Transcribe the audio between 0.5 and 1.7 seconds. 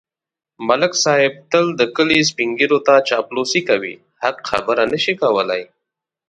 ملک صاحب تل